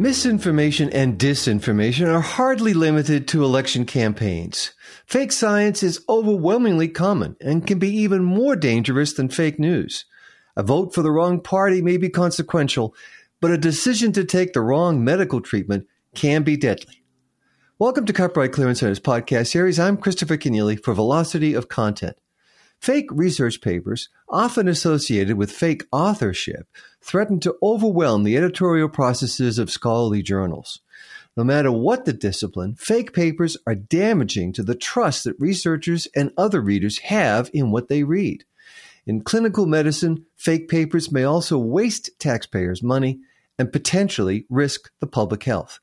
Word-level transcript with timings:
Misinformation 0.00 0.88
and 0.94 1.18
disinformation 1.18 2.08
are 2.08 2.22
hardly 2.22 2.72
limited 2.72 3.28
to 3.28 3.44
election 3.44 3.84
campaigns. 3.84 4.72
Fake 5.04 5.30
science 5.30 5.82
is 5.82 6.02
overwhelmingly 6.08 6.88
common 6.88 7.36
and 7.38 7.66
can 7.66 7.78
be 7.78 7.94
even 7.98 8.24
more 8.24 8.56
dangerous 8.56 9.12
than 9.12 9.28
fake 9.28 9.58
news. 9.58 10.06
A 10.56 10.62
vote 10.62 10.94
for 10.94 11.02
the 11.02 11.10
wrong 11.10 11.38
party 11.38 11.82
may 11.82 11.98
be 11.98 12.08
consequential, 12.08 12.94
but 13.42 13.50
a 13.50 13.58
decision 13.58 14.10
to 14.14 14.24
take 14.24 14.54
the 14.54 14.62
wrong 14.62 15.04
medical 15.04 15.42
treatment 15.42 15.86
can 16.14 16.44
be 16.44 16.56
deadly. 16.56 17.04
Welcome 17.78 18.06
to 18.06 18.14
Copyright 18.14 18.52
Clearance 18.52 18.80
Center's 18.80 19.00
podcast 19.00 19.48
series. 19.48 19.78
I'm 19.78 19.98
Christopher 19.98 20.38
Kenneally 20.38 20.82
for 20.82 20.94
Velocity 20.94 21.52
of 21.52 21.68
Content. 21.68 22.16
Fake 22.80 23.08
research 23.10 23.60
papers, 23.60 24.08
often 24.26 24.66
associated 24.66 25.36
with 25.36 25.52
fake 25.52 25.84
authorship, 25.92 26.66
threaten 27.02 27.38
to 27.40 27.56
overwhelm 27.62 28.24
the 28.24 28.38
editorial 28.38 28.88
processes 28.88 29.58
of 29.58 29.70
scholarly 29.70 30.22
journals. 30.22 30.80
No 31.36 31.44
matter 31.44 31.70
what 31.70 32.06
the 32.06 32.14
discipline, 32.14 32.74
fake 32.76 33.12
papers 33.12 33.58
are 33.66 33.74
damaging 33.74 34.54
to 34.54 34.62
the 34.62 34.74
trust 34.74 35.24
that 35.24 35.38
researchers 35.38 36.08
and 36.16 36.32
other 36.38 36.62
readers 36.62 36.98
have 37.00 37.50
in 37.52 37.70
what 37.70 37.88
they 37.88 38.02
read. 38.02 38.44
In 39.06 39.22
clinical 39.22 39.66
medicine, 39.66 40.24
fake 40.36 40.68
papers 40.68 41.12
may 41.12 41.24
also 41.24 41.58
waste 41.58 42.10
taxpayers' 42.18 42.82
money 42.82 43.20
and 43.58 43.72
potentially 43.72 44.46
risk 44.48 44.90
the 45.00 45.06
public 45.06 45.44
health. 45.44 45.80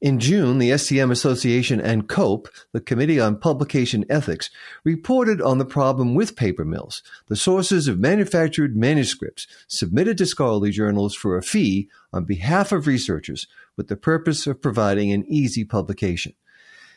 In 0.00 0.18
June, 0.18 0.56
the 0.56 0.70
STM 0.70 1.10
Association 1.10 1.78
and 1.78 2.08
COPE, 2.08 2.48
the 2.72 2.80
Committee 2.80 3.20
on 3.20 3.38
Publication 3.38 4.06
Ethics, 4.08 4.48
reported 4.82 5.42
on 5.42 5.58
the 5.58 5.66
problem 5.66 6.14
with 6.14 6.36
paper 6.36 6.64
mills, 6.64 7.02
the 7.26 7.36
sources 7.36 7.86
of 7.86 7.98
manufactured 7.98 8.74
manuscripts 8.74 9.46
submitted 9.68 10.16
to 10.16 10.24
scholarly 10.24 10.70
journals 10.70 11.14
for 11.14 11.36
a 11.36 11.42
fee 11.42 11.90
on 12.14 12.24
behalf 12.24 12.72
of 12.72 12.86
researchers 12.86 13.46
with 13.76 13.88
the 13.88 13.96
purpose 13.96 14.46
of 14.46 14.62
providing 14.62 15.12
an 15.12 15.26
easy 15.28 15.66
publication. 15.66 16.32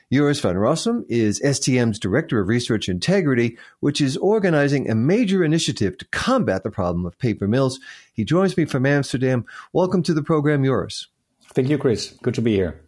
Joris 0.10 0.40
van 0.40 0.56
Rossum 0.56 1.04
is 1.10 1.42
STM's 1.42 2.00
Director 2.00 2.40
of 2.40 2.48
Research 2.48 2.88
Integrity, 2.88 3.58
which 3.82 4.00
is 4.00 4.16
organizing 4.16 4.90
a 4.90 4.96
major 4.96 5.44
initiative 5.44 5.98
to 5.98 6.06
combat 6.06 6.64
the 6.64 6.72
problem 6.72 7.06
of 7.06 7.18
paper 7.18 7.50
mills. 7.50 7.82
He 8.14 8.24
joins 8.24 8.56
me 8.56 8.64
from 8.64 8.86
Amsterdam. 8.86 9.46
Welcome 9.74 10.04
to 10.04 10.14
the 10.14 10.24
program, 10.24 10.64
Joris. 10.64 11.08
Thank 11.54 11.68
you, 11.68 11.78
Chris. 11.78 12.16
Good 12.22 12.36
to 12.36 12.42
be 12.42 12.54
here. 12.54 12.80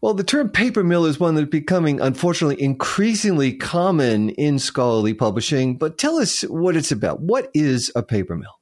Well, 0.00 0.14
the 0.14 0.24
term 0.24 0.48
paper 0.48 0.82
mill 0.82 1.04
is 1.04 1.20
one 1.20 1.34
that's 1.34 1.48
becoming, 1.48 2.00
unfortunately, 2.00 2.62
increasingly 2.62 3.52
common 3.52 4.30
in 4.30 4.58
scholarly 4.58 5.14
publishing. 5.14 5.76
But 5.76 5.98
tell 5.98 6.16
us 6.16 6.42
what 6.42 6.76
it's 6.76 6.92
about. 6.92 7.20
What 7.20 7.50
is 7.54 7.90
a 7.94 8.02
paper 8.02 8.36
mill? 8.36 8.58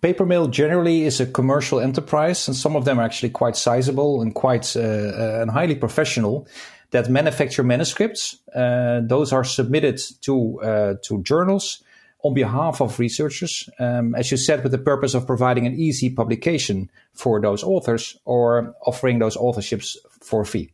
Paper 0.00 0.24
mill 0.24 0.46
generally 0.46 1.02
is 1.02 1.20
a 1.20 1.26
commercial 1.26 1.80
enterprise, 1.80 2.46
and 2.46 2.56
some 2.56 2.76
of 2.76 2.84
them 2.84 3.00
are 3.00 3.02
actually 3.02 3.30
quite 3.30 3.56
sizable 3.56 4.22
and 4.22 4.34
quite 4.34 4.76
uh, 4.76 4.80
uh, 4.80 5.38
and 5.42 5.50
highly 5.50 5.74
professional 5.74 6.46
that 6.90 7.10
manufacture 7.10 7.64
manuscripts. 7.64 8.36
Uh, 8.54 9.00
those 9.02 9.32
are 9.32 9.44
submitted 9.44 10.00
to 10.22 10.60
uh, 10.60 10.94
to 11.02 11.22
journals 11.22 11.82
on 12.24 12.34
behalf 12.34 12.80
of 12.80 12.98
researchers, 12.98 13.68
um, 13.78 14.14
as 14.14 14.30
you 14.30 14.36
said, 14.36 14.62
with 14.62 14.72
the 14.72 14.78
purpose 14.78 15.14
of 15.14 15.26
providing 15.26 15.66
an 15.66 15.74
easy 15.74 16.10
publication 16.10 16.90
for 17.14 17.40
those 17.40 17.62
authors 17.62 18.18
or 18.24 18.74
offering 18.86 19.18
those 19.18 19.36
authorships 19.36 19.96
for 20.20 20.42
a 20.42 20.46
fee. 20.46 20.72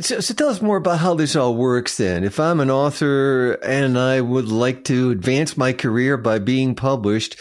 So, 0.00 0.20
so, 0.20 0.34
tell 0.34 0.48
us 0.48 0.62
more 0.62 0.78
about 0.78 0.98
how 0.98 1.14
this 1.14 1.36
all 1.36 1.54
works 1.54 1.98
then. 1.98 2.24
If 2.24 2.40
I'm 2.40 2.60
an 2.60 2.70
author 2.70 3.52
and 3.62 3.98
I 3.98 4.20
would 4.20 4.48
like 4.48 4.84
to 4.84 5.10
advance 5.10 5.56
my 5.56 5.72
career 5.72 6.16
by 6.16 6.38
being 6.38 6.74
published, 6.74 7.36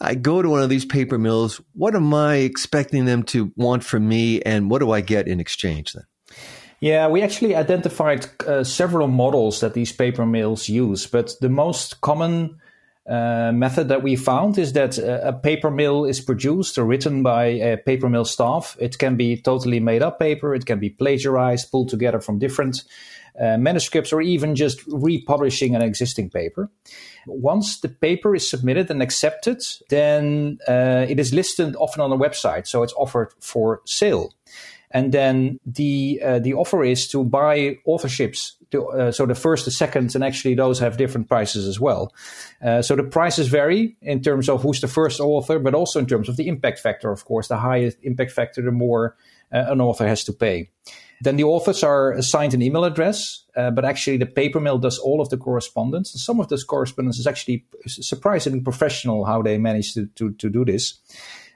I 0.00 0.14
go 0.14 0.42
to 0.42 0.48
one 0.48 0.62
of 0.62 0.68
these 0.68 0.84
paper 0.84 1.16
mills. 1.16 1.60
What 1.74 1.94
am 1.94 2.12
I 2.12 2.36
expecting 2.36 3.04
them 3.04 3.22
to 3.24 3.52
want 3.56 3.84
from 3.84 4.08
me 4.08 4.42
and 4.42 4.68
what 4.68 4.80
do 4.80 4.90
I 4.90 5.00
get 5.00 5.28
in 5.28 5.40
exchange 5.40 5.92
then? 5.92 6.04
Yeah, 6.80 7.08
we 7.08 7.22
actually 7.22 7.54
identified 7.54 8.26
uh, 8.46 8.62
several 8.62 9.08
models 9.08 9.60
that 9.60 9.72
these 9.72 9.92
paper 9.92 10.26
mills 10.26 10.68
use, 10.68 11.06
but 11.06 11.34
the 11.40 11.48
most 11.48 12.00
common 12.02 12.58
uh, 13.08 13.52
method 13.52 13.88
that 13.88 14.02
we 14.02 14.16
found 14.16 14.58
is 14.58 14.72
that 14.72 14.98
a 14.98 15.32
paper 15.32 15.70
mill 15.70 16.04
is 16.04 16.20
produced 16.20 16.76
or 16.76 16.84
written 16.84 17.22
by 17.22 17.44
a 17.44 17.76
paper 17.76 18.08
mill 18.08 18.24
staff. 18.24 18.76
It 18.80 18.98
can 18.98 19.16
be 19.16 19.36
totally 19.36 19.78
made 19.78 20.02
up 20.02 20.18
paper, 20.18 20.54
it 20.54 20.66
can 20.66 20.80
be 20.80 20.90
plagiarized, 20.90 21.70
pulled 21.70 21.88
together 21.88 22.20
from 22.20 22.38
different 22.38 22.82
uh, 23.38 23.58
manuscripts, 23.58 24.12
or 24.12 24.22
even 24.22 24.54
just 24.54 24.82
republishing 24.86 25.74
an 25.74 25.82
existing 25.82 26.30
paper. 26.30 26.70
Once 27.26 27.80
the 27.80 27.88
paper 27.88 28.34
is 28.34 28.48
submitted 28.48 28.90
and 28.90 29.02
accepted, 29.02 29.62
then 29.90 30.58
uh, 30.66 31.04
it 31.08 31.20
is 31.20 31.34
listed 31.34 31.76
often 31.76 32.00
on 32.00 32.10
a 32.10 32.16
website, 32.16 32.66
so 32.66 32.82
it's 32.82 32.94
offered 32.94 33.32
for 33.40 33.82
sale. 33.84 34.32
And 34.90 35.12
then 35.12 35.58
the 35.66 36.20
uh, 36.24 36.38
the 36.38 36.54
offer 36.54 36.84
is 36.84 37.08
to 37.08 37.24
buy 37.24 37.78
authorships 37.86 38.52
to, 38.70 38.88
uh, 38.88 39.12
so 39.12 39.26
the 39.26 39.34
first, 39.34 39.64
the 39.64 39.70
second, 39.70 40.14
and 40.14 40.24
actually 40.24 40.54
those 40.54 40.78
have 40.78 40.96
different 40.96 41.28
prices 41.28 41.66
as 41.68 41.78
well. 41.78 42.12
Uh, 42.64 42.82
so 42.82 42.96
the 42.96 43.04
prices 43.04 43.48
vary 43.48 43.96
in 44.02 44.22
terms 44.22 44.48
of 44.48 44.62
who's 44.62 44.80
the 44.80 44.88
first 44.88 45.20
author, 45.20 45.58
but 45.58 45.74
also 45.74 45.98
in 45.98 46.06
terms 46.06 46.28
of 46.28 46.36
the 46.36 46.48
impact 46.48 46.78
factor. 46.78 47.10
Of 47.10 47.24
course, 47.24 47.48
the 47.48 47.56
higher 47.56 47.92
impact 48.02 48.32
factor, 48.32 48.62
the 48.62 48.72
more 48.72 49.16
uh, 49.52 49.64
an 49.68 49.80
author 49.80 50.06
has 50.06 50.24
to 50.24 50.32
pay. 50.32 50.70
Then 51.22 51.36
the 51.36 51.44
authors 51.44 51.82
are 51.82 52.12
assigned 52.12 52.52
an 52.52 52.60
email 52.60 52.84
address, 52.84 53.44
uh, 53.56 53.70
but 53.70 53.84
actually 53.84 54.18
the 54.18 54.26
paper 54.26 54.60
mill 54.60 54.78
does 54.78 54.98
all 54.98 55.20
of 55.20 55.30
the 55.30 55.38
correspondence. 55.38 56.12
And 56.12 56.20
some 56.20 56.40
of 56.40 56.48
this 56.48 56.62
correspondence 56.62 57.18
is 57.18 57.26
actually 57.26 57.64
surprisingly 57.86 58.60
professional 58.60 59.24
how 59.24 59.40
they 59.40 59.56
manage 59.56 59.94
to, 59.94 60.06
to, 60.16 60.32
to 60.32 60.50
do 60.50 60.64
this. 60.64 60.98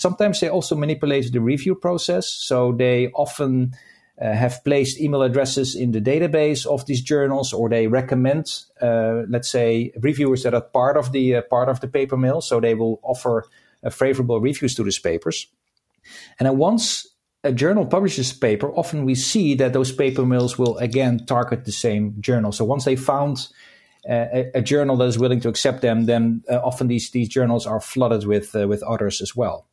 Sometimes 0.00 0.40
they 0.40 0.48
also 0.48 0.76
manipulate 0.76 1.30
the 1.30 1.40
review 1.40 1.74
process. 1.74 2.26
So 2.26 2.72
they 2.72 3.10
often 3.12 3.74
uh, 4.20 4.32
have 4.32 4.64
placed 4.64 4.98
email 4.98 5.22
addresses 5.22 5.74
in 5.74 5.92
the 5.92 6.00
database 6.00 6.64
of 6.64 6.86
these 6.86 7.02
journals, 7.02 7.52
or 7.52 7.68
they 7.68 7.86
recommend, 7.86 8.46
uh, 8.80 9.24
let's 9.28 9.50
say, 9.50 9.92
reviewers 10.00 10.42
that 10.42 10.54
are 10.54 10.62
part 10.62 10.96
of 10.96 11.12
the 11.12 11.36
uh, 11.36 11.42
part 11.50 11.68
of 11.68 11.80
the 11.80 11.88
paper 11.88 12.16
mill, 12.16 12.40
so 12.40 12.60
they 12.60 12.74
will 12.74 12.98
offer 13.02 13.44
uh, 13.84 13.90
favorable 13.90 14.40
reviews 14.40 14.74
to 14.74 14.82
these 14.82 14.98
papers. 14.98 15.46
And 16.38 16.46
then 16.46 16.56
once 16.56 17.06
a 17.44 17.52
journal 17.52 17.84
publishes 17.84 18.32
a 18.32 18.38
paper, 18.38 18.72
often 18.74 19.04
we 19.04 19.14
see 19.14 19.54
that 19.56 19.72
those 19.72 19.92
paper 19.92 20.24
mills 20.24 20.58
will 20.58 20.78
again 20.78 21.26
target 21.26 21.64
the 21.64 21.72
same 21.72 22.14
journal. 22.20 22.52
So 22.52 22.64
once 22.64 22.86
they 22.86 22.96
found 22.96 23.48
a, 24.08 24.50
a, 24.54 24.62
journal 24.62 24.96
that 24.96 25.06
is 25.06 25.18
willing 25.18 25.40
to 25.40 25.48
accept 25.48 25.82
them, 25.82 26.06
then 26.06 26.42
uh, 26.50 26.56
often 26.64 26.88
these 26.88 27.10
these 27.10 27.28
journals 27.28 27.66
are 27.66 27.80
flooded 27.80 28.26
with 28.26 28.54
with 28.54 28.82
others 28.82 29.20
as 29.20 29.36
well. 29.36 29.66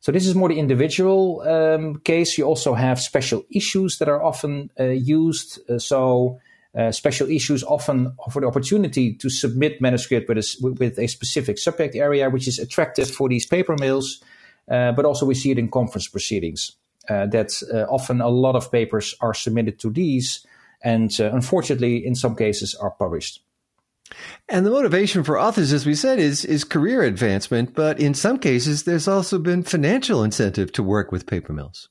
So 0.00 0.12
this 0.12 0.26
is 0.26 0.34
more 0.36 0.48
the 0.48 0.58
individual 0.58 1.40
um, 1.40 1.96
case. 2.04 2.38
You 2.38 2.44
also 2.44 2.74
have 2.74 3.00
special 3.00 3.44
issues 3.50 3.98
that 3.98 4.08
are 4.08 4.22
often 4.22 4.70
uh, 4.78 4.84
used. 4.84 5.58
Uh, 5.68 5.78
so 5.78 6.38
uh, 6.76 6.92
special 6.92 7.28
issues 7.28 7.64
often 7.64 8.12
offer 8.18 8.40
the 8.40 8.46
opportunity 8.46 9.14
to 9.14 9.28
submit 9.28 9.80
manuscript 9.80 10.28
with 10.28 10.38
a, 10.38 10.74
with 10.78 10.98
a 10.98 11.08
specific 11.08 11.58
subject 11.58 11.96
area, 11.96 12.30
which 12.30 12.46
is 12.46 12.58
attractive 12.58 13.10
for 13.10 13.28
these 13.28 13.46
paper 13.46 13.74
mills. 13.80 14.22
Uh, 14.70 14.92
but 14.92 15.04
also 15.04 15.26
we 15.26 15.34
see 15.34 15.50
it 15.50 15.58
in 15.58 15.68
conference 15.68 16.08
proceedings. 16.08 16.72
Uh, 17.08 17.26
that 17.26 17.52
uh, 17.72 17.92
often 17.92 18.20
a 18.20 18.28
lot 18.28 18.56
of 18.56 18.70
papers 18.72 19.14
are 19.20 19.32
submitted 19.32 19.78
to 19.78 19.90
these, 19.90 20.44
and 20.82 21.18
unfortunately, 21.20 22.04
in 22.04 22.16
some 22.16 22.34
cases, 22.34 22.74
are 22.74 22.90
published. 22.90 23.42
And 24.48 24.64
the 24.64 24.70
motivation 24.70 25.24
for 25.24 25.38
authors, 25.38 25.72
as 25.72 25.86
we 25.86 25.94
said, 25.94 26.18
is 26.18 26.44
is 26.44 26.64
career 26.64 27.02
advancement. 27.02 27.74
But 27.74 28.00
in 28.00 28.14
some 28.14 28.38
cases, 28.38 28.84
there's 28.84 29.08
also 29.08 29.38
been 29.38 29.62
financial 29.62 30.22
incentive 30.22 30.72
to 30.72 30.82
work 30.82 31.12
with 31.12 31.26
paper 31.26 31.52
mills. 31.52 31.88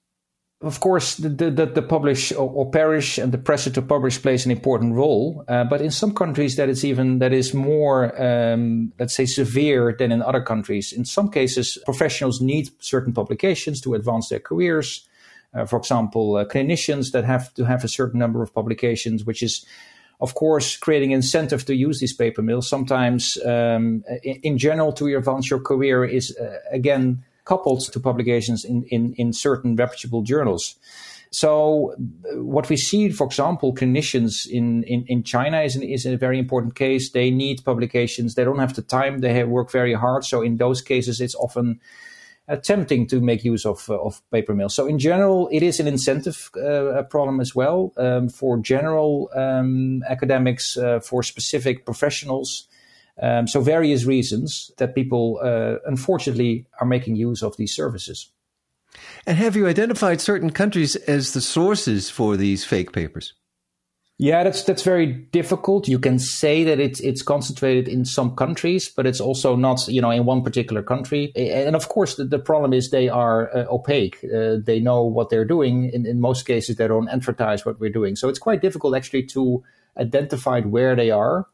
Of 0.62 0.80
course, 0.80 1.18
the, 1.18 1.30
the, 1.30 1.66
the 1.66 1.82
publish 1.82 2.32
or, 2.32 2.50
or, 2.50 2.72
perish 2.72 3.18
and 3.18 3.32
the 3.32 3.38
pressure 3.38 3.70
to 3.72 3.82
publish 3.82 4.22
plays 4.22 4.46
an 4.46 4.52
important 4.52 4.96
role. 4.96 5.44
Uh, 5.50 5.66
but 5.66 5.82
in 5.82 5.92
some 5.92 6.14
countries, 6.14 6.56
that 6.56 6.70
is 6.70 6.86
even 6.86 7.20
that 7.20 7.34
is 7.34 7.54
more, 7.54 8.20
um, 8.20 8.94
let's 8.98 9.14
say, 9.14 9.26
severe 9.26 9.94
than 10.00 10.14
in 10.14 10.22
other 10.22 10.42
countries. 10.42 10.94
In 10.94 11.04
some 11.04 11.30
cases, 11.30 11.78
professionals 11.86 12.40
need 12.42 12.70
certain 12.80 13.14
publications 13.14 13.82
to 13.82 13.96
advance 13.96 14.30
their 14.30 14.40
careers. 14.40 15.08
Uh, 15.54 15.66
for 15.66 15.78
example, 15.78 16.38
uh, 16.38 16.46
clinicians 16.46 17.12
that 17.12 17.26
have 17.26 17.54
to 17.56 17.66
have 17.66 17.84
a 17.84 17.90
certain 17.90 18.20
number 18.20 18.42
of 18.42 18.54
publications, 18.54 19.26
which 19.26 19.44
is 19.44 19.66
of 20.22 20.36
course, 20.36 20.78
creating 20.78 21.12
incentive 21.12 21.66
to 21.66 21.76
use 21.76 22.00
these 22.00 22.14
paper 22.14 22.42
mills 22.42 22.70
sometimes, 22.70 23.38
um, 23.46 24.04
in, 24.24 24.36
in, 24.44 24.58
general, 24.58 24.94
to 24.94 25.16
advance 25.16 25.50
your 25.50 25.60
career 25.60 26.06
is 26.06 26.36
uh, 26.38 26.58
again 26.72 27.24
coupled 27.46 27.82
to 27.92 28.00
publications 28.00 28.66
in, 28.66 28.84
in, 28.86 29.14
in 29.14 29.32
certain 29.32 29.76
reputable 29.76 30.24
journals. 30.24 30.76
So, 31.32 31.94
what 32.34 32.70
we 32.70 32.78
see, 32.78 33.10
for 33.10 33.28
example, 33.28 33.74
clinicians 33.74 34.48
in, 34.48 34.84
in, 34.84 35.06
in 35.08 35.24
China 35.24 35.62
is, 35.62 35.76
an, 35.76 35.84
is 35.84 36.06
a 36.06 36.16
very 36.16 36.40
important 36.40 36.76
case. 36.76 37.12
They 37.12 37.30
need 37.30 37.64
publications. 37.66 38.36
They 38.36 38.46
don't 38.46 38.60
have 38.60 38.74
the 38.74 38.82
time. 38.82 39.20
They 39.20 39.34
have 39.34 39.50
work 39.50 39.70
very 39.70 39.94
hard. 39.94 40.24
So, 40.24 40.42
in 40.42 40.58
those 40.58 40.82
cases, 40.82 41.20
it's 41.20 41.36
often 41.36 41.82
attempting 42.48 43.08
to 43.08 43.20
make 43.20 43.44
use 43.44 43.66
of, 43.66 43.90
uh, 43.90 44.00
of 44.00 44.22
paper 44.32 44.54
mills. 44.54 44.76
So 44.76 44.86
in 44.86 45.00
general, 45.00 45.50
it 45.52 45.64
is 45.64 45.80
an 45.80 45.88
incentive 45.88 46.52
uh, 46.56 47.04
problem 47.04 47.40
as 47.40 47.56
well 47.56 47.94
um, 47.98 48.30
for 48.30 48.58
general 48.58 49.30
um, 49.36 50.04
academics, 50.08 50.78
uh, 50.78 51.00
for 51.00 51.24
specific 51.24 51.86
professionals. 51.86 52.68
Um, 53.22 53.48
so 53.48 53.62
various 53.62 54.06
reasons 54.06 54.72
that 54.78 54.94
people, 54.94 55.40
unfortunately, 55.86 56.66
are 56.82 56.86
making 56.86 57.16
use 57.16 57.42
of 57.42 57.56
these 57.56 57.74
services. 57.74 58.30
And 59.26 59.38
have 59.38 59.56
you 59.56 59.68
identified 59.68 60.20
certain 60.20 60.50
countries 60.50 60.96
as 60.96 61.32
the 61.32 61.42
sources 61.42 62.10
for 62.10 62.36
these 62.36 62.66
fake 62.66 62.92
papers? 62.92 63.34
Yeah, 64.18 64.46
that's 64.46 64.64
that's 64.64 64.84
very 64.84 65.08
difficult. 65.08 65.90
You 65.90 66.00
can 66.00 66.20
say 66.20 66.64
that 66.64 66.80
it's 66.80 67.02
it's 67.02 67.22
concentrated 67.22 67.90
in 67.90 68.06
some 68.06 68.34
countries, 68.34 68.88
but 68.88 69.06
it's 69.06 69.20
also 69.20 69.58
not 69.58 69.86
you 69.90 70.02
know 70.02 70.10
in 70.10 70.24
one 70.24 70.42
particular 70.42 70.82
country. 70.82 71.34
And 71.36 71.76
of 71.76 71.90
course, 71.90 72.16
the, 72.16 72.24
the 72.24 72.40
problem 72.40 72.72
is 72.72 72.92
they 72.92 73.10
are 73.10 73.54
uh, 73.54 73.66
opaque. 73.70 74.24
Uh, 74.24 74.56
they 74.64 74.80
know 74.80 75.04
what 75.04 75.30
they're 75.30 75.44
doing. 75.44 75.90
In, 75.90 76.06
in 76.06 76.22
most 76.22 76.46
cases, 76.48 76.78
they 76.78 76.88
don't 76.88 77.10
advertise 77.10 77.66
what 77.66 77.78
we're 77.82 77.90
doing. 77.90 78.16
So 78.16 78.30
it's 78.30 78.40
quite 78.40 78.62
difficult 78.62 78.96
actually 78.96 79.24
to 79.24 79.62
identify 79.98 80.62
where 80.62 80.96
they 80.96 81.12
are. 81.12 81.48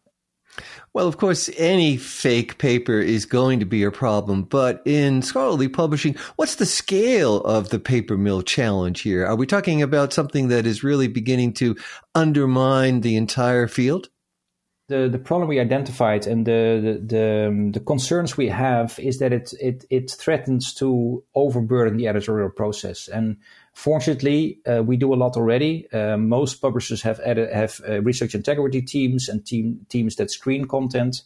Well, 0.93 1.07
of 1.07 1.17
course, 1.17 1.49
any 1.57 1.95
fake 1.95 2.57
paper 2.57 2.99
is 2.99 3.25
going 3.25 3.59
to 3.61 3.65
be 3.65 3.83
a 3.83 3.91
problem, 3.91 4.43
but 4.43 4.81
in 4.85 5.21
scholarly 5.21 5.69
publishing, 5.69 6.15
what's 6.35 6.55
the 6.55 6.65
scale 6.65 7.37
of 7.41 7.69
the 7.69 7.79
paper 7.79 8.17
mill 8.17 8.41
challenge 8.41 9.01
here? 9.01 9.25
Are 9.25 9.35
we 9.35 9.47
talking 9.47 9.81
about 9.81 10.11
something 10.11 10.49
that 10.49 10.65
is 10.65 10.83
really 10.83 11.07
beginning 11.07 11.53
to 11.53 11.77
undermine 12.13 13.01
the 13.01 13.15
entire 13.15 13.67
field? 13.67 14.09
The, 14.89 15.07
the 15.07 15.19
problem 15.19 15.47
we 15.47 15.61
identified 15.61 16.27
and 16.27 16.45
the, 16.45 16.99
the, 17.07 17.15
the, 17.15 17.47
um, 17.47 17.71
the 17.71 17.79
concerns 17.79 18.35
we 18.35 18.49
have 18.49 18.99
is 18.99 19.19
that 19.19 19.31
it, 19.31 19.53
it, 19.61 19.85
it 19.89 20.11
threatens 20.11 20.73
to 20.75 21.23
overburden 21.33 21.95
the 21.95 22.09
editorial 22.09 22.49
process. 22.49 23.07
And 23.07 23.37
Fortunately, 23.73 24.59
uh, 24.65 24.83
we 24.83 24.97
do 24.97 25.13
a 25.13 25.15
lot 25.15 25.37
already. 25.37 25.87
Uh, 25.91 26.17
most 26.17 26.55
publishers 26.55 27.01
have 27.01 27.19
added, 27.21 27.53
have 27.53 27.79
uh, 27.87 28.01
research 28.01 28.35
integrity 28.35 28.81
teams 28.81 29.29
and 29.29 29.45
team, 29.45 29.85
teams 29.89 30.17
that 30.17 30.29
screen 30.29 30.65
content. 30.65 31.23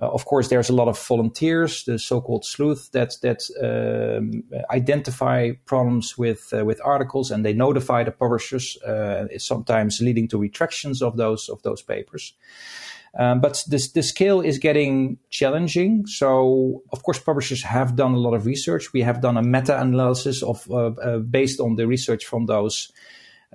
Uh, 0.00 0.08
of 0.08 0.24
course, 0.24 0.48
there's 0.48 0.70
a 0.70 0.74
lot 0.74 0.86
of 0.86 0.96
volunteers, 0.96 1.84
the 1.84 1.98
so-called 1.98 2.44
sleuth, 2.44 2.90
that 2.92 3.16
that 3.22 3.42
um, 3.60 4.44
identify 4.70 5.50
problems 5.66 6.16
with 6.16 6.52
uh, 6.56 6.64
with 6.64 6.80
articles 6.84 7.32
and 7.32 7.44
they 7.44 7.52
notify 7.52 8.04
the 8.04 8.12
publishers. 8.12 8.80
Uh, 8.82 9.26
sometimes 9.38 10.00
leading 10.00 10.28
to 10.28 10.38
retractions 10.38 11.02
of 11.02 11.16
those 11.16 11.48
of 11.48 11.60
those 11.62 11.82
papers. 11.82 12.34
Um, 13.16 13.40
but 13.40 13.64
this, 13.68 13.92
the 13.92 14.02
scale 14.02 14.40
is 14.40 14.58
getting 14.58 15.18
challenging. 15.30 16.06
So, 16.06 16.82
of 16.92 17.02
course, 17.02 17.18
publishers 17.18 17.62
have 17.62 17.96
done 17.96 18.12
a 18.12 18.18
lot 18.18 18.34
of 18.34 18.46
research. 18.46 18.92
We 18.92 19.02
have 19.02 19.20
done 19.20 19.36
a 19.36 19.42
meta-analysis 19.42 20.42
of 20.42 20.70
uh, 20.70 20.74
uh, 20.74 21.18
based 21.18 21.60
on 21.60 21.76
the 21.76 21.86
research 21.86 22.26
from 22.26 22.46
those 22.46 22.92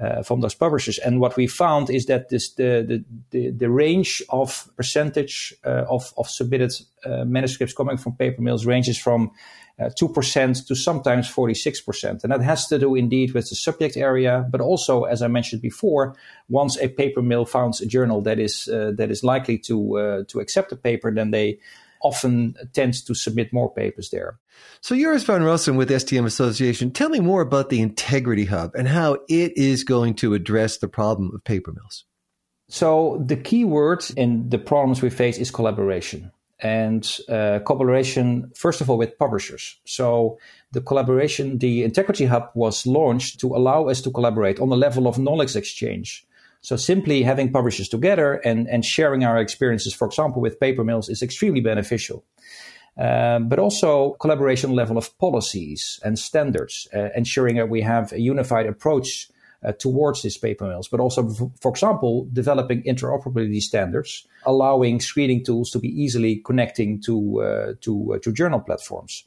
uh, 0.02 0.24
from 0.24 0.42
those 0.42 0.56
publishers. 0.56 0.98
And 0.98 1.20
what 1.20 1.38
we 1.38 1.48
found 1.48 1.90
is 1.90 2.06
that 2.08 2.30
this 2.30 2.54
the 2.54 2.84
the 2.88 3.04
the, 3.30 3.52
the 3.52 3.70
range 3.70 4.24
of 4.30 4.68
percentage 4.76 5.54
uh, 5.66 5.86
of 5.88 6.14
of 6.18 6.28
submitted 6.30 6.74
uh, 7.06 7.26
manuscripts 7.26 7.76
coming 7.76 7.98
from 7.98 8.16
paper 8.16 8.42
mills 8.42 8.66
ranges 8.66 8.98
from 8.98 9.32
uh, 9.80 9.90
2% 10.00 10.68
to 10.68 10.76
sometimes 10.76 11.30
46%. 11.30 12.24
And 12.24 12.32
that 12.32 12.42
has 12.42 12.68
to 12.68 12.78
do 12.78 12.96
indeed 12.96 13.34
with 13.34 13.50
the 13.50 13.56
subject 13.56 13.98
area, 13.98 14.46
but 14.50 14.62
also, 14.62 15.04
as 15.04 15.22
I 15.22 15.28
mentioned 15.28 15.62
before, 15.62 16.16
once 16.48 16.78
a 16.78 16.88
paper 16.88 17.22
mill 17.22 17.46
founds 17.46 17.82
a 17.82 17.86
journal 17.86 18.22
that 18.22 18.40
is, 18.40 18.68
uh, 18.68 18.92
that 18.98 19.10
is 19.10 19.24
likely 19.24 19.58
to, 19.60 19.98
uh, 19.98 20.24
to 20.28 20.40
accept 20.40 20.72
a 20.72 20.76
paper, 20.76 21.14
then 21.14 21.32
they 21.32 21.60
often 22.04 22.56
tend 22.74 22.94
to 23.06 23.16
submit 23.16 23.52
more 23.54 23.74
papers 23.74 24.10
there. 24.12 24.38
So 24.82 24.96
Joris 24.96 25.24
van 25.24 25.42
Rossum 25.42 25.78
with 25.78 25.90
STM 25.90 26.26
Association, 26.26 26.92
tell 26.92 27.10
me 27.10 27.20
more 27.20 27.42
about 27.42 27.70
the 27.70 27.82
Integrity 27.82 28.46
Hub 28.46 28.76
and 28.76 28.88
how 28.88 29.20
it 29.30 29.58
is 29.58 29.84
going 29.84 30.16
to 30.16 30.34
address 30.34 30.78
the 30.78 30.88
problem 30.88 31.32
of 31.34 31.44
paper 31.44 31.72
mills. 31.72 32.06
So 32.70 33.24
the 33.26 33.38
key 33.38 33.64
word 33.66 34.04
in 34.18 34.50
the 34.50 34.58
problems 34.58 35.02
we 35.02 35.10
face 35.10 35.38
is 35.38 35.50
collaboration 35.50 36.32
and 36.64 37.20
uh, 37.28 37.60
collaboration, 37.66 38.50
first 38.56 38.82
of 38.82 38.90
all, 38.90 38.98
with 38.98 39.18
publishers. 39.20 39.78
So 39.86 40.40
the 40.72 40.82
collaboration, 40.82 41.60
the 41.60 41.84
Integrity 41.84 42.26
Hub 42.26 42.50
was 42.56 42.88
launched 42.88 43.42
to 43.42 43.56
allow 43.56 43.90
us 43.90 44.02
to 44.02 44.12
collaborate 44.12 44.60
on 44.60 44.70
the 44.70 44.78
level 44.78 45.06
of 45.08 45.20
knowledge 45.20 45.56
exchange. 45.58 46.26
So 46.62 46.78
simply 46.78 47.24
having 47.24 47.52
publishers 47.52 47.90
together 47.90 48.36
and, 48.46 48.70
and 48.70 48.86
sharing 48.86 49.26
our 49.26 49.38
experiences, 49.38 49.94
for 49.94 50.08
example, 50.08 50.42
with 50.42 50.60
paper 50.62 50.86
mills 50.86 51.10
is 51.10 51.22
extremely 51.22 51.60
beneficial. 51.60 52.24
Um, 52.98 53.50
but 53.50 53.60
also 53.60 54.12
collaboration 54.22 54.72
level 54.72 54.98
of 54.98 55.18
policies 55.18 56.00
and 56.06 56.18
standards, 56.18 56.88
uh, 56.94 57.10
ensuring 57.16 57.58
that 57.58 57.68
we 57.68 57.82
have 57.82 58.14
a 58.14 58.20
unified 58.20 58.68
approach 58.68 59.30
towards 59.72 60.22
these 60.22 60.38
paper 60.38 60.68
mills, 60.68 60.88
but 60.88 61.00
also, 61.00 61.30
for 61.62 61.72
example, 61.72 62.28
developing 62.34 62.84
interoperability 62.84 63.62
standards, 63.62 64.28
allowing 64.46 65.00
screening 65.00 65.44
tools 65.44 65.72
to 65.72 65.80
be 65.80 65.88
easily 65.88 66.36
connecting 66.38 67.02
to 67.02 67.42
uh, 67.42 67.74
to, 67.82 68.14
uh, 68.14 68.20
to 68.20 68.32
journal 68.34 68.60
platforms, 68.60 69.26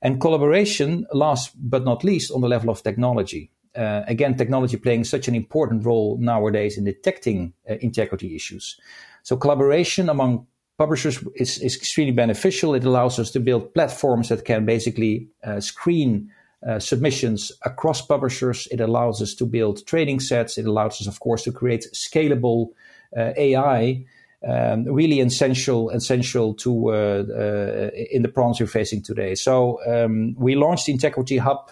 and 0.00 0.20
collaboration. 0.20 1.06
Last 1.12 1.52
but 1.56 1.84
not 1.84 2.04
least, 2.04 2.32
on 2.32 2.40
the 2.40 2.48
level 2.48 2.70
of 2.70 2.82
technology. 2.82 3.50
Uh, 3.76 4.02
again, 4.08 4.36
technology 4.36 4.76
playing 4.76 5.04
such 5.04 5.28
an 5.28 5.34
important 5.34 5.84
role 5.84 6.16
nowadays 6.18 6.78
in 6.78 6.84
detecting 6.84 7.52
uh, 7.70 7.74
integrity 7.80 8.34
issues. 8.34 8.76
So 9.22 9.36
collaboration 9.36 10.08
among 10.08 10.46
publishers 10.78 11.22
is, 11.34 11.58
is 11.58 11.76
extremely 11.76 12.12
beneficial. 12.12 12.74
It 12.74 12.84
allows 12.84 13.18
us 13.18 13.30
to 13.32 13.40
build 13.40 13.74
platforms 13.74 14.30
that 14.30 14.44
can 14.44 14.64
basically 14.64 15.28
uh, 15.44 15.60
screen 15.60 16.30
uh, 16.66 16.78
submissions 16.78 17.52
across 17.64 18.02
publishers. 18.02 18.66
It 18.70 18.80
allows 18.80 19.22
us 19.22 19.34
to 19.36 19.46
build 19.46 19.86
training 19.86 20.20
sets. 20.20 20.58
It 20.58 20.66
allows 20.66 21.00
us, 21.00 21.06
of 21.06 21.20
course, 21.20 21.44
to 21.44 21.52
create 21.52 21.86
scalable 21.94 22.70
uh, 23.16 23.32
AI. 23.36 24.04
Um, 24.46 24.84
really 24.84 25.18
essential, 25.20 25.90
essential 25.90 26.54
to 26.54 26.92
uh, 26.92 26.92
uh, 26.94 27.90
in 28.10 28.22
the 28.22 28.28
problems 28.28 28.60
we're 28.60 28.66
facing 28.66 29.02
today. 29.02 29.34
So 29.34 29.80
um, 29.86 30.34
we 30.38 30.54
launched 30.54 30.86
the 30.86 30.92
Integrity 30.92 31.38
Hub. 31.38 31.70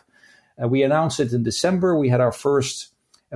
Uh, 0.60 0.66
we 0.66 0.82
announced 0.82 1.20
it 1.20 1.32
in 1.32 1.44
December. 1.44 1.96
We 1.96 2.08
had 2.08 2.20
our 2.20 2.32
first 2.32 2.92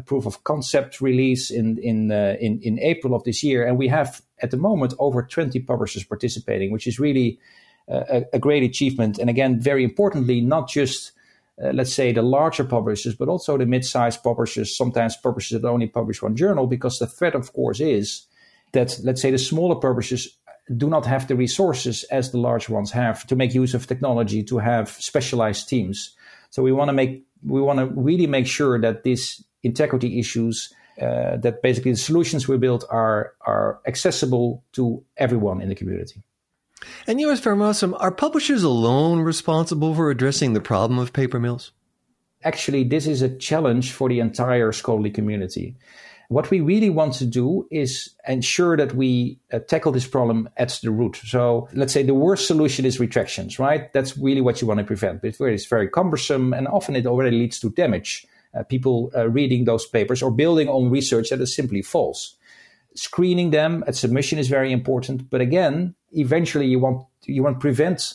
proof 0.06 0.26
of 0.26 0.42
concept 0.42 1.00
release 1.00 1.50
in 1.50 1.78
in, 1.78 2.10
in 2.10 2.60
in 2.60 2.78
April 2.80 3.14
of 3.14 3.22
this 3.22 3.44
year, 3.44 3.64
and 3.64 3.78
we 3.78 3.86
have 3.86 4.20
at 4.42 4.50
the 4.50 4.56
moment 4.56 4.94
over 4.98 5.22
20 5.22 5.60
publishers 5.60 6.02
participating, 6.02 6.72
which 6.72 6.88
is 6.88 6.98
really 6.98 7.38
a, 7.86 8.24
a 8.32 8.38
great 8.40 8.64
achievement. 8.64 9.18
And 9.18 9.30
again, 9.30 9.60
very 9.60 9.84
importantly, 9.84 10.40
not 10.40 10.68
just 10.68 11.12
uh, 11.62 11.72
let's 11.72 11.92
say 11.92 12.12
the 12.12 12.22
larger 12.22 12.64
publishers, 12.64 13.14
but 13.14 13.28
also 13.28 13.58
the 13.58 13.66
mid-sized 13.66 14.22
publishers, 14.22 14.76
sometimes 14.76 15.16
publishers 15.16 15.60
that 15.60 15.68
only 15.68 15.86
publish 15.86 16.22
one 16.22 16.36
journal, 16.36 16.66
because 16.66 16.98
the 16.98 17.06
threat, 17.06 17.34
of 17.34 17.52
course, 17.52 17.80
is 17.80 18.26
that 18.72 18.98
let's 19.02 19.20
say 19.20 19.30
the 19.30 19.38
smaller 19.38 19.76
publishers 19.76 20.38
do 20.76 20.88
not 20.88 21.04
have 21.06 21.26
the 21.26 21.34
resources 21.34 22.04
as 22.04 22.30
the 22.30 22.38
large 22.38 22.68
ones 22.68 22.90
have 22.92 23.26
to 23.26 23.36
make 23.36 23.54
use 23.54 23.74
of 23.74 23.86
technology 23.86 24.42
to 24.44 24.58
have 24.58 24.88
specialized 24.90 25.68
teams. 25.68 26.14
So 26.50 26.62
we 26.62 26.72
want 26.72 26.88
to 26.88 26.92
make 26.92 27.24
we 27.42 27.60
want 27.60 27.78
to 27.78 27.86
really 27.86 28.26
make 28.26 28.46
sure 28.46 28.78
that 28.80 29.02
these 29.02 29.42
integrity 29.62 30.18
issues 30.18 30.72
uh, 31.00 31.36
that 31.38 31.62
basically 31.62 31.92
the 31.92 31.96
solutions 31.96 32.46
we 32.46 32.58
build 32.58 32.84
are 32.90 33.32
are 33.46 33.80
accessible 33.86 34.62
to 34.72 35.02
everyone 35.16 35.60
in 35.60 35.68
the 35.68 35.74
community. 35.74 36.22
And 37.06 37.20
Joris 37.20 37.40
van 37.40 37.94
are 37.94 38.10
publishers 38.10 38.62
alone 38.62 39.20
responsible 39.20 39.94
for 39.94 40.10
addressing 40.10 40.52
the 40.52 40.60
problem 40.60 40.98
of 40.98 41.12
paper 41.12 41.38
mills? 41.38 41.72
Actually, 42.42 42.84
this 42.84 43.06
is 43.06 43.20
a 43.20 43.36
challenge 43.36 43.92
for 43.92 44.08
the 44.08 44.20
entire 44.20 44.72
scholarly 44.72 45.10
community. 45.10 45.76
What 46.28 46.48
we 46.50 46.60
really 46.60 46.90
want 46.90 47.14
to 47.14 47.26
do 47.26 47.66
is 47.72 48.10
ensure 48.26 48.76
that 48.76 48.94
we 48.94 49.40
uh, 49.52 49.58
tackle 49.58 49.90
this 49.90 50.06
problem 50.06 50.48
at 50.56 50.78
the 50.82 50.92
root. 50.92 51.16
So 51.24 51.68
let's 51.74 51.92
say 51.92 52.04
the 52.04 52.14
worst 52.14 52.46
solution 52.46 52.84
is 52.84 53.00
retractions, 53.00 53.58
right? 53.58 53.92
That's 53.92 54.16
really 54.16 54.40
what 54.40 54.60
you 54.60 54.68
want 54.68 54.78
to 54.78 54.84
prevent. 54.84 55.22
But 55.22 55.34
it's 55.40 55.66
very 55.66 55.88
cumbersome 55.88 56.54
and 56.54 56.68
often 56.68 56.94
it 56.94 57.04
already 57.04 57.36
leads 57.36 57.58
to 57.60 57.70
damage. 57.70 58.26
Uh, 58.54 58.62
people 58.62 59.10
uh, 59.14 59.28
reading 59.28 59.64
those 59.64 59.86
papers 59.86 60.22
or 60.22 60.30
building 60.30 60.68
on 60.68 60.90
research 60.90 61.30
that 61.30 61.40
is 61.40 61.54
simply 61.54 61.82
false 61.82 62.36
screening 62.94 63.50
them 63.50 63.84
at 63.86 63.96
submission 63.96 64.38
is 64.38 64.48
very 64.48 64.72
important. 64.72 65.30
But 65.30 65.40
again, 65.40 65.94
eventually 66.12 66.66
you 66.66 66.78
want 66.78 67.06
you 67.24 67.42
want 67.42 67.56
to 67.56 67.60
prevent 67.60 68.14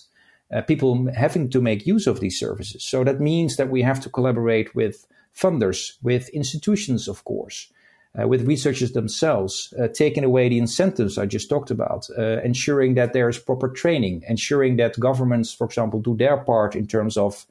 uh, 0.53 0.62
people 0.62 1.10
having 1.15 1.50
to 1.50 1.62
make 1.62 1.88
use 1.88 2.08
of 2.08 2.20
these 2.20 2.39
services. 2.39 2.84
So 2.84 3.03
that 3.03 3.20
means 3.20 3.58
that 3.58 3.70
we 3.70 3.82
have 3.82 4.00
to 4.01 4.10
collaborate 4.10 4.75
with 4.75 5.08
funders, 5.36 5.94
with 6.01 6.29
institutions, 6.29 7.08
of 7.08 7.24
course, 7.24 7.72
uh, 8.20 8.27
with 8.27 8.48
researchers 8.48 8.94
themselves, 8.94 9.74
uh, 9.79 9.88
taking 9.88 10.24
away 10.24 10.50
the 10.50 10.58
incentives 10.58 11.17
I 11.17 11.25
just 11.25 11.50
talked 11.50 11.72
about, 11.72 12.08
uh, 12.17 12.41
ensuring 12.44 12.96
that 12.96 13.13
there's 13.13 13.39
proper 13.39 13.70
training, 13.70 14.24
ensuring 14.27 14.77
that 14.77 15.00
governments, 15.00 15.53
for 15.53 15.65
example, 15.65 16.00
do 16.00 16.15
their 16.15 16.38
part 16.38 16.75
in 16.75 16.88
terms 16.88 17.17
of 17.17 17.46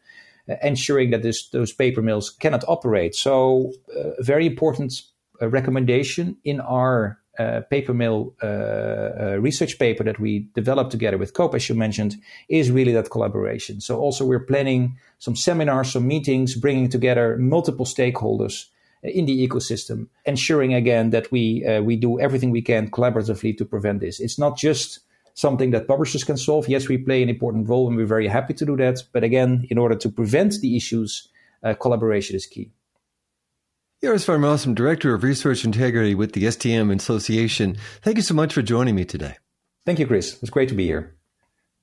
uh, 0.49 0.55
ensuring 0.63 1.11
that 1.11 1.23
this, 1.23 1.49
those 1.49 1.73
paper 1.73 2.03
mills 2.03 2.31
cannot 2.31 2.65
operate. 2.69 3.15
So, 3.15 3.73
uh, 3.97 4.11
very 4.23 4.47
important 4.47 5.03
recommendation 5.41 6.37
in 6.45 6.61
our 6.61 7.19
uh, 7.39 7.63
paper 7.69 7.93
mill 7.93 8.35
uh, 8.43 8.47
uh, 8.47 9.37
research 9.41 9.79
paper 9.79 10.05
that 10.05 10.21
we 10.21 10.47
developed 10.55 10.93
together 10.93 11.19
with 11.19 11.35
COPE, 11.35 11.57
as 11.57 11.69
you 11.69 11.75
mentioned, 11.75 12.17
is 12.49 12.71
really 12.71 12.93
that 12.93 13.11
collaboration. 13.11 13.81
So 13.81 13.99
also 13.99 14.25
we're 14.25 14.47
planning 14.47 14.97
some 15.19 15.35
seminars, 15.35 15.93
some 15.93 16.07
meetings, 16.07 16.55
bringing 16.55 16.89
together 16.89 17.37
multiple 17.39 17.87
stakeholders 17.87 18.67
in 19.03 19.27
the 19.27 19.49
ecosystem, 19.49 20.07
ensuring 20.25 20.75
again 20.75 21.11
that 21.11 21.31
we 21.31 21.65
uh, 21.67 21.83
we 21.83 21.97
do 21.97 22.19
everything 22.21 22.51
we 22.51 22.63
can 22.63 22.91
collaboratively 22.91 23.57
to 23.59 23.65
prevent 23.65 24.01
this. 24.01 24.21
It's 24.21 24.39
not 24.39 24.57
just 24.57 25.01
something 25.35 25.73
that 25.73 25.89
publishers 25.89 26.25
can 26.25 26.37
solve. 26.37 26.69
Yes, 26.69 26.89
we 26.89 26.99
play 26.99 27.23
an 27.23 27.29
important 27.29 27.69
role, 27.69 27.89
and 27.89 27.97
we're 27.97 28.07
very 28.07 28.29
happy 28.29 28.55
to 28.55 28.65
do 28.65 28.77
that. 28.77 29.03
But 29.13 29.25
again, 29.25 29.67
in 29.71 29.79
order 29.79 29.97
to 29.97 30.09
prevent 30.09 30.61
the 30.61 30.77
issues 30.77 31.29
uh, 31.65 31.75
collaboration 31.75 32.37
is 32.37 32.47
key. 32.47 32.71
Van 34.05 34.41
Rossum, 34.43 34.75
Director 34.75 35.15
of 35.15 35.25
Research 35.25 35.65
Integrity 35.65 36.15
with 36.15 36.33
the 36.33 36.45
STM 36.45 36.95
Association. 36.95 37.79
Thank 38.03 38.19
you 38.19 38.23
so 38.23 38.35
much 38.35 38.53
for 38.53 38.61
joining 38.61 38.95
me 38.95 39.07
today. 39.07 39.37
Thank 39.87 39.99
you, 39.99 40.07
Chris. 40.07 40.39
It's 40.43 40.51
great 40.51 40.69
to 40.69 40.75
be 40.75 40.85
here. 40.85 41.17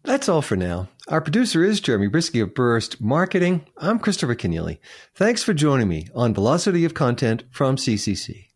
That's 0.04 0.30
all 0.30 0.44
for 0.44 0.56
now. 0.56 0.88
Our 1.08 1.20
producer 1.20 1.64
is 1.64 1.82
Jeremy 1.82 2.10
Brieske 2.10 2.44
of 2.44 2.54
Burst 2.54 3.02
Marketing. 3.02 3.66
I'm 3.78 3.98
Christopher 3.98 4.36
Kenneally. 4.36 4.78
Thanks 5.16 5.42
for 5.42 5.56
joining 5.56 5.88
me 5.88 6.10
on 6.14 6.36
Velocity 6.36 6.86
of 6.86 6.94
Content 6.94 7.44
from 7.50 7.76
CCC. 7.76 8.51